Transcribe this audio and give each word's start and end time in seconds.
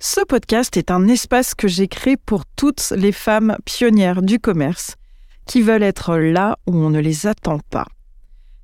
Ce 0.00 0.20
podcast 0.20 0.76
est 0.76 0.92
un 0.92 1.08
espace 1.08 1.56
que 1.56 1.66
j'ai 1.66 1.88
créé 1.88 2.16
pour 2.16 2.44
toutes 2.46 2.92
les 2.96 3.10
femmes 3.10 3.56
pionnières 3.64 4.22
du 4.22 4.38
commerce 4.38 4.94
qui 5.44 5.60
veulent 5.60 5.82
être 5.82 6.16
là 6.16 6.56
où 6.68 6.76
on 6.76 6.90
ne 6.90 7.00
les 7.00 7.26
attend 7.26 7.58
pas, 7.70 7.86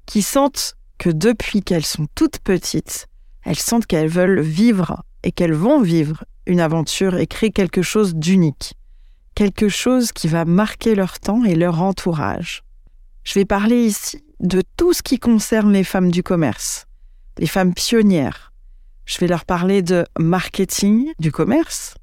qui 0.06 0.22
sentent 0.22 0.76
que 0.96 1.10
depuis 1.10 1.62
qu'elles 1.62 1.84
sont 1.84 2.06
toutes 2.14 2.38
petites, 2.38 3.08
elles 3.42 3.58
sentent 3.58 3.86
qu'elles 3.86 4.08
veulent 4.08 4.42
vivre 4.42 5.02
et 5.24 5.32
qu'elles 5.32 5.54
vont 5.54 5.82
vivre 5.82 6.24
une 6.46 6.60
aventure 6.60 7.16
et 7.16 7.26
créer 7.26 7.50
quelque 7.50 7.82
chose 7.82 8.14
d'unique, 8.14 8.74
quelque 9.34 9.68
chose 9.68 10.12
qui 10.12 10.28
va 10.28 10.44
marquer 10.44 10.94
leur 10.94 11.18
temps 11.18 11.44
et 11.44 11.56
leur 11.56 11.82
entourage. 11.82 12.62
Je 13.24 13.34
vais 13.34 13.44
parler 13.44 13.84
ici 13.84 14.22
de 14.38 14.62
tout 14.76 14.92
ce 14.92 15.02
qui 15.02 15.18
concerne 15.18 15.72
les 15.72 15.84
femmes 15.84 16.12
du 16.12 16.22
commerce, 16.22 16.86
les 17.38 17.48
femmes 17.48 17.74
pionnières, 17.74 18.52
je 19.06 19.18
vais 19.18 19.26
leur 19.26 19.44
parler 19.44 19.82
de 19.82 20.04
marketing 20.18 21.12
du 21.18 21.30
commerce, 21.32 21.94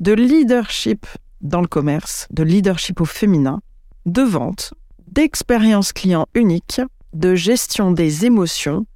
de 0.00 0.12
leadership 0.12 1.06
dans 1.40 1.60
le 1.60 1.66
commerce, 1.66 2.26
de 2.30 2.42
leadership 2.42 3.00
au 3.00 3.04
féminin, 3.04 3.60
de 4.06 4.22
vente, 4.22 4.74
d'expérience 5.06 5.92
client 5.92 6.26
unique, 6.34 6.80
de 7.12 7.34
gestion 7.34 7.92
des 7.92 8.24
émotions, 8.24 8.86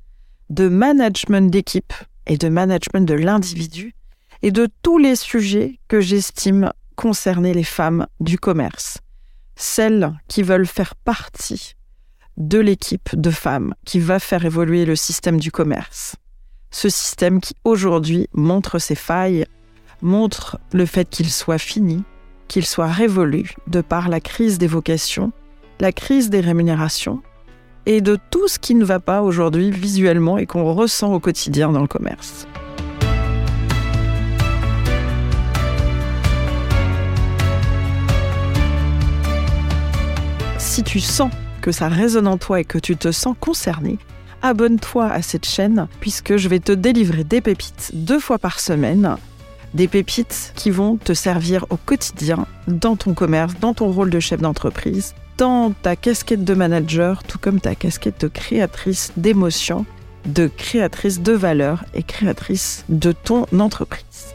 de 0.51 0.68
management 0.68 1.51
d'équipe 1.51 1.92
et 2.27 2.37
de 2.37 2.48
management 2.48 3.06
de 3.06 3.15
l'individu, 3.15 3.95
et 4.43 4.51
de 4.51 4.68
tous 4.82 4.98
les 4.98 5.16
sujets 5.16 5.79
que 5.88 6.01
j'estime 6.01 6.73
concerner 6.96 7.54
les 7.54 7.65
femmes 7.65 8.06
du 8.20 8.38
commerce, 8.38 8.98
celles 9.56 10.12
qui 10.29 10.43
veulent 10.43 10.66
faire 10.66 10.95
partie 10.95 11.74
de 12.37 12.59
l'équipe 12.59 13.15
de 13.15 13.30
femmes 13.30 13.74
qui 13.84 13.98
va 13.98 14.20
faire 14.20 14.45
évoluer 14.45 14.84
le 14.84 14.95
système 14.96 15.38
du 15.38 15.51
commerce 15.51 16.16
ce 16.70 16.88
système 16.88 17.40
qui 17.40 17.54
aujourd'hui 17.64 18.28
montre 18.32 18.78
ses 18.78 18.95
failles, 18.95 19.46
montre 20.02 20.59
le 20.72 20.86
fait 20.86 21.09
qu'il 21.09 21.30
soit 21.30 21.59
fini, 21.59 22.04
qu'il 22.46 22.66
soit 22.66 22.88
révolu 22.88 23.54
de 23.66 23.80
par 23.80 24.09
la 24.09 24.20
crise 24.20 24.59
des 24.59 24.66
vocations, 24.66 25.32
la 25.80 25.93
crise 25.93 26.30
des 26.30 26.40
rémunérations 26.40 27.23
et 27.87 28.01
de 28.01 28.18
tout 28.30 28.48
ce 28.48 28.59
qui 28.59 28.74
ne 28.74 28.84
va 28.84 29.01
pas 29.01 29.23
aujourd'hui 29.23 29.70
visuellement 29.70 30.38
et 30.38 30.46
qu'on 30.46 30.73
ressent 30.74 31.12
au 31.12 31.20
quotidien 31.20 31.73
dans 31.73 31.80
le 31.80 31.87
commerce. 31.87 32.46
Si 40.59 40.82
tu 40.82 41.00
sens 41.00 41.30
que 41.60 41.73
ça 41.73 41.88
résonne 41.88 42.28
en 42.28 42.38
toi 42.38 42.60
et 42.60 42.65
que 42.65 42.78
tu 42.78 42.96
te 42.96 43.10
sens 43.10 43.34
concerné, 43.40 43.98
abonne-toi 44.42 45.06
à 45.06 45.22
cette 45.22 45.46
chaîne 45.46 45.88
puisque 46.00 46.36
je 46.36 46.48
vais 46.48 46.60
te 46.60 46.72
délivrer 46.72 47.24
des 47.24 47.40
pépites 47.40 47.90
deux 47.94 48.20
fois 48.20 48.38
par 48.38 48.60
semaine. 48.60 49.16
Des 49.74 49.88
pépites 49.88 50.52
qui 50.56 50.70
vont 50.70 50.96
te 50.96 51.12
servir 51.12 51.66
au 51.70 51.76
quotidien 51.76 52.46
dans 52.66 52.96
ton 52.96 53.14
commerce, 53.14 53.54
dans 53.60 53.74
ton 53.74 53.90
rôle 53.90 54.10
de 54.10 54.20
chef 54.20 54.40
d'entreprise, 54.40 55.14
dans 55.36 55.72
ta 55.82 55.94
casquette 55.94 56.44
de 56.44 56.54
manager, 56.54 57.22
tout 57.22 57.38
comme 57.38 57.60
ta 57.60 57.74
casquette 57.74 58.20
de 58.20 58.28
créatrice 58.28 59.12
d'émotions, 59.16 59.84
de 60.26 60.46
créatrice 60.46 61.20
de 61.20 61.32
valeurs 61.32 61.84
et 61.94 62.02
créatrice 62.02 62.84
de 62.88 63.12
ton 63.12 63.46
entreprise. 63.59 64.34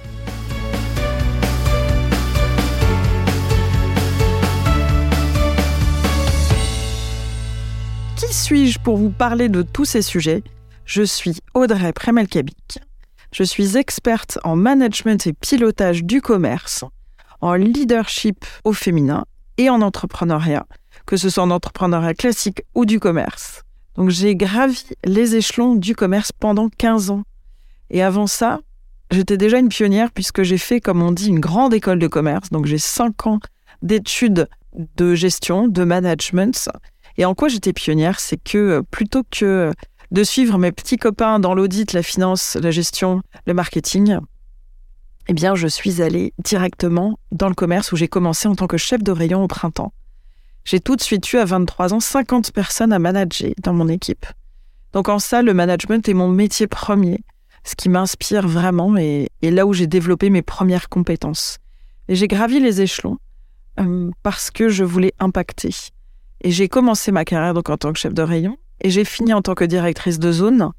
Suis-je 8.33 8.79
pour 8.79 8.97
vous 8.97 9.11
parler 9.11 9.47
de 9.47 9.61
tous 9.61 9.85
ces 9.85 10.01
sujets? 10.01 10.43
Je 10.85 11.03
suis 11.03 11.37
Audrey 11.53 11.93
Premelkabik. 11.93 12.79
Je 13.31 13.43
suis 13.43 13.77
experte 13.77 14.39
en 14.43 14.55
management 14.55 15.27
et 15.27 15.33
pilotage 15.33 16.03
du 16.03 16.19
commerce, 16.19 16.83
en 17.41 17.53
leadership 17.53 18.43
au 18.63 18.73
féminin 18.73 19.25
et 19.57 19.69
en 19.69 19.81
entrepreneuriat, 19.81 20.65
que 21.05 21.15
ce 21.15 21.29
soit 21.29 21.43
en 21.43 21.51
entrepreneuriat 21.51 22.15
classique 22.15 22.63
ou 22.73 22.85
du 22.85 22.99
commerce. 22.99 23.61
Donc 23.95 24.09
j'ai 24.09 24.35
gravi 24.35 24.83
les 25.05 25.35
échelons 25.35 25.75
du 25.75 25.95
commerce 25.95 26.31
pendant 26.31 26.69
15 26.69 27.11
ans. 27.11 27.23
Et 27.91 28.01
avant 28.01 28.25
ça, 28.27 28.61
j'étais 29.11 29.37
déjà 29.37 29.59
une 29.59 29.69
pionnière 29.69 30.11
puisque 30.11 30.41
j'ai 30.41 30.57
fait, 30.57 30.81
comme 30.81 31.03
on 31.03 31.11
dit, 31.11 31.27
une 31.27 31.39
grande 31.39 31.75
école 31.75 31.99
de 31.99 32.07
commerce. 32.07 32.49
Donc 32.49 32.65
j'ai 32.65 32.79
5 32.79 33.27
ans 33.27 33.39
d'études 33.83 34.49
de 34.97 35.13
gestion, 35.13 35.67
de 35.67 35.83
management 35.83 36.69
et 37.17 37.25
en 37.25 37.35
quoi 37.35 37.47
j'étais 37.47 37.73
pionnière, 37.73 38.19
c'est 38.19 38.41
que 38.41 38.57
euh, 38.57 38.81
plutôt 38.81 39.23
que 39.29 39.71
de 40.11 40.23
suivre 40.23 40.57
mes 40.57 40.71
petits 40.71 40.97
copains 40.97 41.39
dans 41.39 41.53
l'audit, 41.53 41.93
la 41.93 42.03
finance, 42.03 42.55
la 42.55 42.71
gestion, 42.71 43.21
le 43.45 43.53
marketing, 43.53 44.19
eh 45.27 45.33
bien, 45.33 45.55
je 45.55 45.67
suis 45.67 46.01
allée 46.01 46.33
directement 46.43 47.17
dans 47.31 47.47
le 47.47 47.55
commerce 47.55 47.91
où 47.91 47.95
j'ai 47.95 48.07
commencé 48.07 48.47
en 48.47 48.55
tant 48.55 48.67
que 48.67 48.77
chef 48.77 49.01
de 49.01 49.11
rayon 49.11 49.43
au 49.43 49.47
printemps. 49.47 49.93
J'ai 50.65 50.79
tout 50.79 50.95
de 50.95 51.01
suite 51.01 51.31
eu 51.33 51.37
à 51.37 51.45
23 51.45 51.93
ans 51.93 51.99
50 51.99 52.51
personnes 52.51 52.93
à 52.93 52.99
manager 52.99 53.51
dans 53.61 53.73
mon 53.73 53.87
équipe. 53.87 54.25
Donc 54.91 55.09
en 55.09 55.19
ça, 55.19 55.41
le 55.41 55.53
management 55.53 56.07
est 56.07 56.13
mon 56.13 56.27
métier 56.27 56.67
premier, 56.67 57.19
ce 57.63 57.75
qui 57.75 57.89
m'inspire 57.89 58.47
vraiment 58.47 58.95
et, 58.97 59.29
là 59.41 59.65
où 59.65 59.73
j'ai 59.73 59.87
développé 59.87 60.29
mes 60.29 60.41
premières 60.41 60.89
compétences. 60.89 61.57
Et 62.07 62.15
j'ai 62.15 62.27
gravi 62.27 62.59
les 62.59 62.81
échelons 62.81 63.17
euh, 63.79 64.11
parce 64.23 64.51
que 64.51 64.69
je 64.69 64.83
voulais 64.83 65.13
impacter. 65.19 65.71
Et 66.43 66.51
j'ai 66.51 66.67
commencé 66.67 67.11
ma 67.11 67.23
carrière 67.23 67.53
donc 67.53 67.69
en 67.69 67.77
tant 67.77 67.93
que 67.93 67.99
chef 67.99 68.13
de 68.13 68.21
rayon 68.21 68.57
et 68.81 68.89
j'ai 68.89 69.05
fini 69.05 69.33
en 69.33 69.41
tant 69.41 69.55
que 69.55 69.63
directrice 69.63 70.19
de 70.19 70.31
zone. 70.31 70.71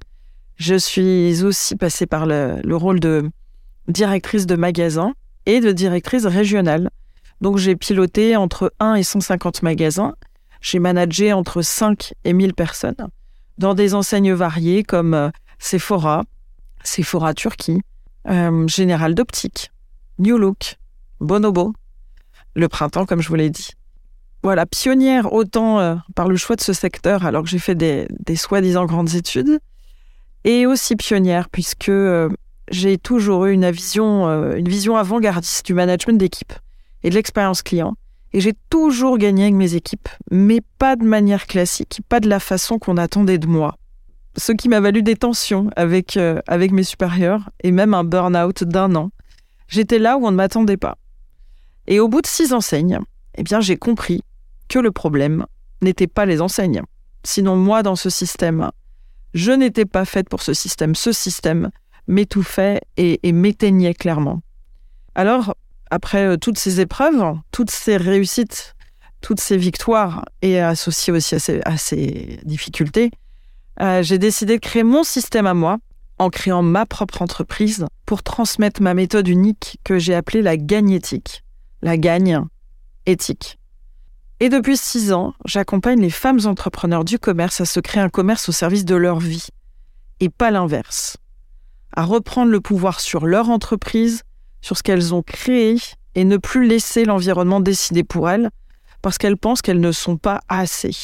Je 0.57 0.75
suis 0.75 1.43
aussi 1.43 1.75
passée 1.75 2.07
par 2.07 2.27
le, 2.27 2.61
rôle 2.77 3.01
de 3.01 3.31
directrice 3.89 4.47
de 4.47 4.57
magasin 4.57 5.15
et 5.47 5.61
de 5.61 5.73
directrice 5.73 6.27
régionale. 6.27 6.91
Donc 7.41 7.57
j'ai 7.57 7.77
piloté 7.77 8.37
entre 8.37 8.73
1 8.79 8.95
et 8.97 9.03
150 9.03 9.63
magasins. 9.63 10.15
J'ai 10.61 10.79
managé 10.79 11.33
entre 11.33 11.63
5 11.63 12.13
et 12.25 12.35
1000 12.35 12.55
personnes 12.55 13.09
dans 13.59 13.75
des 13.75 13.95
enseignes 13.95 14.33
variées 14.33 14.83
comme 14.83 15.15
euh, 15.15 15.31
Sephora, 15.59 16.25
Sephora 16.83 17.35
Turquie, 17.35 17.81
euh, 18.29 18.67
Général 18.67 19.15
d'Optique, 19.15 19.71
New 20.19 20.37
Look, 20.37 20.77
Bonobo, 21.21 21.73
le 22.55 22.69
printemps 22.69 23.07
comme 23.07 23.23
je 23.23 23.29
vous 23.29 23.35
l'ai 23.35 23.51
dit 23.51 23.71
voilà, 24.45 24.67
pionnière 24.67 25.33
autant 25.33 25.81
euh, 25.81 25.95
par 26.15 26.29
le 26.29 26.37
choix 26.37 26.55
de 26.55 26.61
ce 26.61 26.75
secteur 26.75 27.25
alors 27.25 27.43
que 27.43 27.49
j'ai 27.49 27.59
fait 27.59 27.75
des, 27.75 28.37
soi-disant 28.37 28.85
grandes 28.85 29.15
études, 29.15 29.59
et 30.45 30.67
aussi 30.67 30.97
pionnière 30.97 31.49
puisque 31.49 31.89
euh, 31.89 32.29
j'ai 32.71 32.99
toujours 32.99 33.47
eu 33.47 33.53
une 33.53 33.71
vision, 33.71 34.29
euh, 34.29 34.57
une 34.57 34.69
vision 34.69 34.97
avant-gardiste 34.97 35.65
du 35.65 35.73
management 35.73 36.19
d'équipe 36.19 36.53
et 37.03 37.09
de 37.09 37.15
l'expérience 37.15 37.63
client. 37.63 37.95
Et 38.35 38.41
j'ai 38.41 38.53
toujours 38.69 39.17
gagné 39.17 39.45
avec 39.45 39.55
mes 39.55 39.77
équipes, 39.77 40.11
mais 40.31 40.61
pas 40.79 40.97
de 40.97 41.05
manière 41.05 41.47
classique, 41.47 42.03
pas 42.11 42.21
de 42.21 42.29
la 42.29 42.39
façon 42.39 42.79
qu'on 42.79 42.99
attendait 42.99 43.39
de 43.39 43.47
moi. 43.47 43.77
Ce 44.37 44.53
qui 44.53 44.69
m'a 44.69 44.81
valu 44.81 45.03
des 45.03 45.17
tensions 45.17 45.71
avec, 45.77 46.19
avec 46.49 46.73
mes 46.73 46.83
supérieurs 46.83 47.49
et 47.63 47.71
même 47.71 47.95
un 47.95 48.03
burn-out 48.03 48.65
d'un 48.65 48.95
an. 48.97 49.11
J'étais 49.69 50.01
là 50.01 50.19
où 50.19 50.27
on 50.27 50.33
ne 50.33 50.37
m'attendait 50.37 50.77
pas. 50.77 50.99
Et 51.87 52.01
au 52.01 52.09
bout 52.09 52.21
de 52.21 52.27
six 52.27 52.53
enseignes, 52.53 52.99
eh 53.37 53.45
bien, 53.45 53.61
j'ai 53.61 53.77
compris 53.77 54.23
que 54.75 54.81
le 54.81 54.91
problème 54.91 55.47
n'était 55.83 56.09
pas 56.09 56.27
les 56.27 56.41
enseignes. 56.41 56.83
Sinon, 57.23 57.55
moi, 57.55 57.85
dans 57.85 57.95
ce 57.95 58.11
système, 58.11 58.73
je 59.33 59.53
n'étais 59.53 59.85
pas 59.85 60.05
faite 60.05 60.29
pour 60.29 60.43
ce 60.43 60.53
système. 60.53 60.97
Ce 60.97 61.13
système 61.13 61.71
m'étouffait 62.09 62.81
et, 62.97 63.21
m'éteignait 63.31 63.95
clairement. 63.95 64.41
Alors, 65.15 65.55
après 65.93 66.27
euh, 66.27 66.37
toutes 66.37 66.59
ces 66.59 66.81
épreuves, 66.81 67.37
toutes 67.53 67.71
ces 67.71 67.97
réussites, 67.97 68.75
toutes 69.21 69.39
ces 69.39 69.57
victoires, 69.57 70.25
et 70.43 70.59
associées 70.59 71.13
aussi 71.13 71.37
à 71.37 71.77
ces, 71.77 72.41
difficultés, 72.43 73.13
euh, 73.81 74.03
j'ai 74.03 74.19
décidé 74.19 74.57
de 74.57 74.61
créer 74.61 74.83
mon 74.83 75.05
système 75.05 75.47
à 75.47 75.55
moi 75.55 75.79
en 76.19 76.31
créant 76.31 76.63
ma 76.63 76.85
propre 76.85 77.23
entreprise 77.23 77.87
pour 78.07 78.25
transmettre 78.25 78.83
ma 78.83 78.95
méthode 78.95 79.29
unique 79.29 79.79
que 79.85 80.01
j'ai 80.01 80.17
appelée 80.17 80.43
la 80.43 80.57
gagne 80.57 80.91
éthique. 80.91 81.45
La 81.81 81.97
gagne 81.97 82.41
éthique. 83.07 83.61
Et 84.41 84.49
depuis 84.49 84.77
six 84.77 85.13
ans, 85.13 85.33
j'accompagne 85.45 86.01
les 86.01 86.11
femmes 86.11 86.41
entrepreneurs 86.45 87.05
du 87.05 87.19
commerce 87.19 87.61
à 87.61 87.65
se 87.65 87.81
créer 87.81 88.03
un 88.03 88.09
commerce 88.09 88.49
au 88.49 88.53
service 88.53 88.85
de 88.85 88.97
leur 88.97 89.21
vie, 89.21 89.47
et 90.21 90.29
pas 90.29 90.51
l'inverse, 90.51 91.17
à 91.93 92.05
reprendre 92.05 92.51
le 92.51 92.61
pouvoir 92.61 93.01
sur 93.01 93.27
leur 93.27 93.49
entreprise, 93.49 94.23
sur 94.61 94.77
ce 94.77 94.83
qu'elles 94.83 95.15
ont 95.15 95.23
créé, 95.23 95.77
et 96.17 96.25
ne 96.25 96.37
plus 96.37 96.67
laisser 96.67 97.05
l'environnement 97.05 97.61
décider 97.61 98.03
pour 98.03 98.29
elles, 98.29 98.51
parce 99.03 99.19
qu'elles 99.19 99.37
pensent 99.37 99.63
qu'elles 99.63 99.81
ne 99.81 99.93
sont 99.93 100.17
pas 100.17 100.41
assez. 100.49 100.95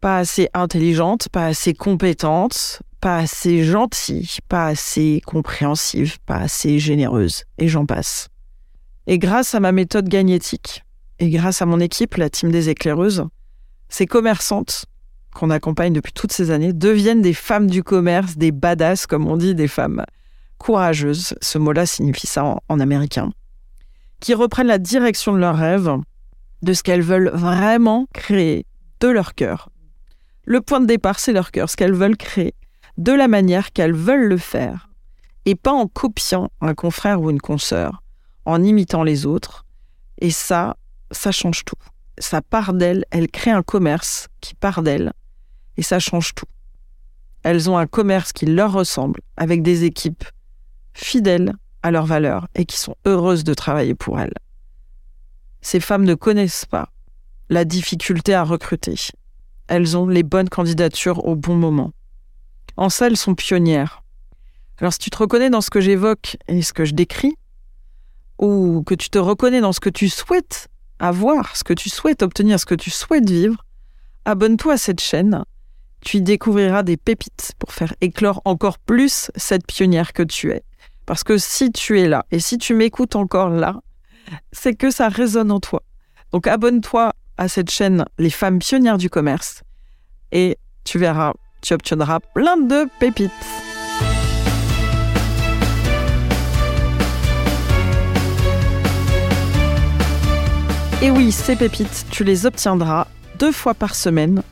Pas 0.00 0.18
assez 0.18 0.48
intelligentes, 0.54 1.28
pas 1.30 1.46
assez 1.46 1.72
compétentes, 1.72 2.82
pas 3.00 3.16
assez 3.16 3.64
gentilles, 3.64 4.38
pas 4.48 4.66
assez 4.66 5.22
compréhensives, 5.26 6.18
pas 6.26 6.36
assez 6.36 6.78
généreuses, 6.78 7.44
et 7.56 7.68
j'en 7.68 7.86
passe. 7.86 8.28
Et 9.06 9.18
grâce 9.18 9.54
à 9.54 9.60
ma 9.60 9.72
méthode 9.72 10.08
gagnétique, 10.08 10.84
et 11.18 11.30
grâce 11.30 11.62
à 11.62 11.66
mon 11.66 11.80
équipe, 11.80 12.16
la 12.16 12.30
team 12.30 12.50
des 12.50 12.68
éclaireuses, 12.68 13.24
ces 13.88 14.06
commerçantes 14.06 14.86
qu'on 15.34 15.50
accompagne 15.50 15.92
depuis 15.92 16.12
toutes 16.12 16.32
ces 16.32 16.50
années 16.50 16.72
deviennent 16.72 17.22
des 17.22 17.34
femmes 17.34 17.68
du 17.68 17.82
commerce, 17.82 18.36
des 18.36 18.52
badass, 18.52 19.06
comme 19.06 19.26
on 19.26 19.36
dit, 19.36 19.54
des 19.54 19.68
femmes 19.68 20.04
courageuses, 20.58 21.34
ce 21.40 21.58
mot-là 21.58 21.86
signifie 21.86 22.26
ça 22.26 22.44
en, 22.44 22.60
en 22.68 22.80
américain, 22.80 23.32
qui 24.20 24.34
reprennent 24.34 24.66
la 24.66 24.78
direction 24.78 25.32
de 25.32 25.38
leurs 25.38 25.56
rêves, 25.56 25.96
de 26.62 26.72
ce 26.72 26.82
qu'elles 26.82 27.02
veulent 27.02 27.30
vraiment 27.32 28.06
créer 28.12 28.66
de 29.00 29.08
leur 29.08 29.34
cœur. 29.34 29.70
Le 30.44 30.60
point 30.60 30.80
de 30.80 30.86
départ, 30.86 31.20
c'est 31.20 31.32
leur 31.32 31.50
cœur, 31.52 31.70
ce 31.70 31.76
qu'elles 31.76 31.94
veulent 31.94 32.16
créer, 32.16 32.54
de 32.96 33.12
la 33.12 33.28
manière 33.28 33.72
qu'elles 33.72 33.94
veulent 33.94 34.28
le 34.28 34.38
faire, 34.38 34.88
et 35.44 35.54
pas 35.54 35.72
en 35.72 35.86
copiant 35.86 36.50
un 36.60 36.74
confrère 36.74 37.20
ou 37.20 37.30
une 37.30 37.40
consoeur, 37.40 38.02
en 38.44 38.62
imitant 38.62 39.04
les 39.04 39.26
autres. 39.26 39.66
Et 40.20 40.30
ça, 40.30 40.76
ça 41.10 41.32
change 41.32 41.64
tout. 41.64 41.76
Ça 42.18 42.42
part 42.42 42.72
d'elles, 42.72 43.04
elles 43.10 43.28
créent 43.30 43.50
un 43.50 43.62
commerce 43.62 44.28
qui 44.40 44.54
part 44.54 44.82
d'elles, 44.82 45.12
et 45.76 45.82
ça 45.82 45.98
change 45.98 46.34
tout. 46.34 46.46
Elles 47.42 47.70
ont 47.70 47.78
un 47.78 47.86
commerce 47.86 48.32
qui 48.32 48.46
leur 48.46 48.72
ressemble, 48.72 49.20
avec 49.36 49.62
des 49.62 49.84
équipes 49.84 50.24
fidèles 50.92 51.54
à 51.82 51.90
leurs 51.90 52.06
valeurs 52.06 52.48
et 52.54 52.64
qui 52.64 52.76
sont 52.76 52.96
heureuses 53.06 53.44
de 53.44 53.54
travailler 53.54 53.94
pour 53.94 54.18
elles. 54.18 54.34
Ces 55.60 55.80
femmes 55.80 56.04
ne 56.04 56.14
connaissent 56.14 56.66
pas 56.66 56.90
la 57.48 57.64
difficulté 57.64 58.34
à 58.34 58.42
recruter. 58.42 58.94
Elles 59.68 59.96
ont 59.96 60.06
les 60.06 60.22
bonnes 60.22 60.48
candidatures 60.48 61.24
au 61.24 61.36
bon 61.36 61.56
moment. 61.56 61.92
En 62.76 62.88
ça, 62.88 63.06
elles 63.06 63.16
sont 63.16 63.34
pionnières. 63.34 64.02
Alors 64.78 64.92
si 64.92 64.98
tu 64.98 65.10
te 65.10 65.18
reconnais 65.18 65.50
dans 65.50 65.60
ce 65.60 65.70
que 65.70 65.80
j'évoque 65.80 66.36
et 66.46 66.62
ce 66.62 66.72
que 66.72 66.84
je 66.84 66.94
décris, 66.94 67.36
ou 68.38 68.82
que 68.84 68.94
tu 68.94 69.10
te 69.10 69.18
reconnais 69.18 69.60
dans 69.60 69.72
ce 69.72 69.80
que 69.80 69.90
tu 69.90 70.08
souhaites 70.08 70.68
avoir, 70.98 71.56
ce 71.56 71.64
que 71.64 71.72
tu 71.72 71.88
souhaites 71.88 72.22
obtenir, 72.22 72.58
ce 72.58 72.66
que 72.66 72.74
tu 72.74 72.90
souhaites 72.90 73.28
vivre, 73.28 73.64
abonne-toi 74.24 74.74
à 74.74 74.78
cette 74.78 75.00
chaîne. 75.00 75.44
Tu 76.00 76.18
y 76.18 76.22
découvriras 76.22 76.82
des 76.82 76.96
pépites 76.96 77.52
pour 77.58 77.72
faire 77.72 77.94
éclore 78.00 78.40
encore 78.44 78.78
plus 78.78 79.30
cette 79.34 79.66
pionnière 79.66 80.12
que 80.12 80.22
tu 80.22 80.50
es. 80.50 80.62
Parce 81.06 81.24
que 81.24 81.38
si 81.38 81.72
tu 81.72 82.00
es 82.00 82.08
là 82.08 82.26
et 82.30 82.38
si 82.38 82.58
tu 82.58 82.74
m'écoutes 82.74 83.16
encore 83.16 83.50
là, 83.50 83.80
c'est 84.52 84.74
que 84.74 84.90
ça 84.90 85.08
résonne 85.08 85.50
en 85.50 85.60
toi. 85.60 85.82
Donc 86.32 86.46
abonne-toi 86.46 87.12
à 87.36 87.48
cette 87.48 87.70
chaîne 87.70 88.04
Les 88.18 88.30
femmes 88.30 88.58
pionnières 88.58 88.98
du 88.98 89.08
commerce 89.08 89.62
et 90.32 90.58
tu 90.84 90.98
verras, 90.98 91.32
tu 91.62 91.74
obtiendras 91.74 92.20
plein 92.34 92.56
de 92.58 92.86
pépites. 93.00 93.67
Et 101.08 101.10
oui, 101.10 101.32
ces 101.32 101.56
pépites, 101.56 102.04
tu 102.10 102.22
les 102.22 102.44
obtiendras 102.44 103.06
deux 103.38 103.50
fois 103.50 103.72
par 103.72 103.94
semaine, 103.94 104.42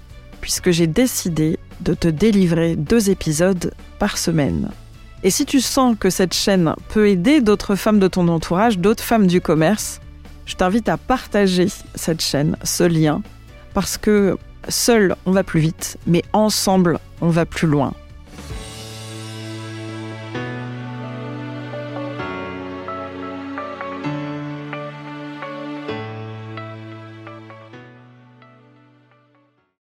puisque 0.41 0.71
j'ai 0.71 0.87
décidé 0.87 1.59
de 1.83 1.93
te 1.93 2.09
délivrer 2.09 2.77
deux 2.77 3.11
épisodes 3.11 3.75
par 3.99 4.17
semaine. 4.17 4.71
Et 5.23 5.29
si 5.29 5.45
tu 5.45 5.61
sens 5.61 5.95
que 6.01 6.09
cette 6.09 6.33
chaîne 6.33 6.75
peut 6.89 7.11
aider 7.11 7.43
d'autres 7.43 7.75
femmes 7.75 7.99
de 7.99 8.09
ton 8.09 8.27
entourage, 8.29 8.79
d'autres 8.79 9.05
femmes 9.05 9.27
du 9.27 9.43
commerce, 9.43 10.01
je 10.47 10.55
t'invite 10.55 10.89
à 10.89 10.97
partager 10.97 11.67
cette 11.95 12.23
chaîne, 12.23 12.57
ce 12.63 12.85
lien, 12.85 13.21
parce 13.75 13.99
que 13.99 14.39
seul 14.71 15.15
on 15.27 15.33
va 15.33 15.45
plus 15.45 15.61
vite, 15.61 15.99
mais 16.07 16.23
ensemble 16.33 17.01
on 17.21 17.29
va 17.29 17.45
plus 17.45 17.69
loin. 17.69 17.93